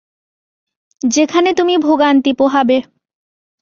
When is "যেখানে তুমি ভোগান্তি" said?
1.01-2.31